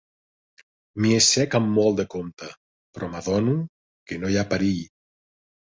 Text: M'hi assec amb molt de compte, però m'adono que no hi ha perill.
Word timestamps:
M'hi 1.03 1.11
assec 1.17 1.57
amb 1.59 1.69
molt 1.75 1.99
de 2.01 2.07
compte, 2.15 2.49
però 2.97 3.13
m'adono 3.13 3.55
que 4.11 4.23
no 4.25 4.35
hi 4.35 4.41
ha 4.45 4.49
perill. 4.57 4.85